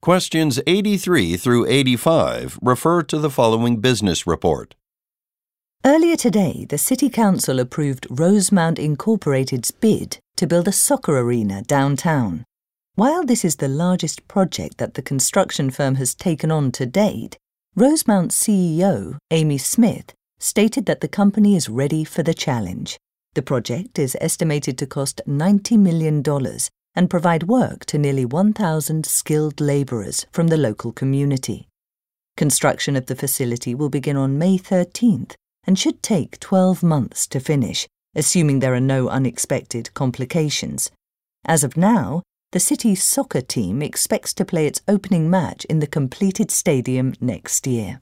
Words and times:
Questions 0.00 0.60
83 0.64 1.36
through 1.36 1.66
85 1.66 2.60
refer 2.62 3.02
to 3.02 3.18
the 3.18 3.28
following 3.28 3.80
business 3.80 4.28
report. 4.28 4.76
Earlier 5.84 6.14
today, 6.14 6.66
the 6.68 6.78
City 6.78 7.10
Council 7.10 7.58
approved 7.58 8.06
Rosemount 8.08 8.78
Incorporated's 8.78 9.72
bid 9.72 10.20
to 10.36 10.46
build 10.46 10.68
a 10.68 10.72
soccer 10.72 11.18
arena 11.18 11.62
downtown. 11.62 12.44
While 12.94 13.24
this 13.24 13.44
is 13.44 13.56
the 13.56 13.66
largest 13.66 14.28
project 14.28 14.78
that 14.78 14.94
the 14.94 15.02
construction 15.02 15.68
firm 15.68 15.96
has 15.96 16.14
taken 16.14 16.52
on 16.52 16.70
to 16.72 16.86
date, 16.86 17.36
Rosemount's 17.74 18.40
CEO, 18.40 19.18
Amy 19.32 19.58
Smith, 19.58 20.14
stated 20.38 20.86
that 20.86 21.00
the 21.00 21.08
company 21.08 21.56
is 21.56 21.68
ready 21.68 22.04
for 22.04 22.22
the 22.22 22.34
challenge. 22.34 22.98
The 23.34 23.42
project 23.42 23.98
is 23.98 24.16
estimated 24.20 24.78
to 24.78 24.86
cost 24.86 25.22
$90 25.26 25.76
million 25.76 26.22
and 26.98 27.08
provide 27.08 27.44
work 27.44 27.84
to 27.84 27.96
nearly 27.96 28.24
1,000 28.24 29.06
skilled 29.06 29.60
labourers 29.60 30.26
from 30.32 30.48
the 30.48 30.56
local 30.56 30.90
community. 30.90 31.68
Construction 32.36 32.96
of 32.96 33.06
the 33.06 33.14
facility 33.14 33.72
will 33.72 33.88
begin 33.88 34.16
on 34.16 34.36
May 34.36 34.58
13th 34.58 35.34
and 35.64 35.78
should 35.78 36.02
take 36.02 36.40
12 36.40 36.82
months 36.82 37.28
to 37.28 37.38
finish, 37.38 37.86
assuming 38.16 38.58
there 38.58 38.74
are 38.74 38.80
no 38.80 39.08
unexpected 39.08 39.94
complications. 39.94 40.90
As 41.44 41.62
of 41.62 41.76
now, 41.76 42.24
the 42.50 42.58
city's 42.58 43.04
soccer 43.04 43.42
team 43.42 43.80
expects 43.80 44.34
to 44.34 44.44
play 44.44 44.66
its 44.66 44.82
opening 44.88 45.30
match 45.30 45.64
in 45.66 45.78
the 45.78 45.86
completed 45.86 46.50
stadium 46.50 47.14
next 47.20 47.68
year. 47.68 48.00